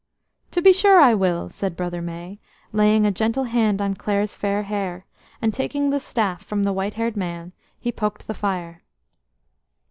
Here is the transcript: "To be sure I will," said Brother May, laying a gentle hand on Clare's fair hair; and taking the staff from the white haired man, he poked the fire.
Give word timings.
"To 0.49 0.63
be 0.63 0.73
sure 0.73 0.99
I 0.99 1.13
will," 1.13 1.47
said 1.49 1.75
Brother 1.77 2.01
May, 2.01 2.39
laying 2.73 3.05
a 3.05 3.11
gentle 3.11 3.43
hand 3.43 3.83
on 3.83 3.93
Clare's 3.93 4.35
fair 4.35 4.63
hair; 4.63 5.05
and 5.43 5.53
taking 5.53 5.91
the 5.91 5.99
staff 5.99 6.43
from 6.43 6.63
the 6.63 6.73
white 6.73 6.95
haired 6.95 7.15
man, 7.15 7.53
he 7.79 7.91
poked 7.91 8.25
the 8.25 8.33
fire. 8.33 8.81